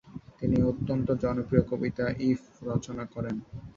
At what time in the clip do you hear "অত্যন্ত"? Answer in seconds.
0.63-1.07